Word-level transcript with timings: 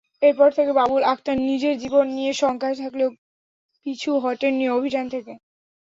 এরপর 0.21 0.49
থেকে 0.57 0.71
বাবুল 0.79 1.01
আক্তার 1.11 1.37
নিজের 1.43 1.75
জীবন 1.81 2.05
নিয়ে 2.15 2.33
শঙ্কায় 2.41 2.77
থাকলেও 2.81 3.09
পিছু 3.85 4.09
হটেননি 4.23 4.65
অভিযান 4.77 5.05
থেকে। 5.13 5.33